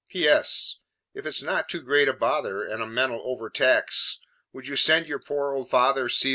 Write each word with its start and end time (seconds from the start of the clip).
"P.S. 0.09 0.79
"If 1.13 1.27
it's 1.27 1.43
not 1.43 1.69
too 1.69 1.79
great 1.79 2.07
a 2.07 2.13
bother 2.13 2.63
And 2.63 2.81
a 2.81 2.87
mental 2.87 3.21
overtax, 3.23 4.17
Would 4.51 4.65
you 4.65 4.75
send 4.75 5.05
your 5.05 5.19
poor 5.19 5.53
old 5.53 5.69
father, 5.69 6.09
C. 6.09 6.29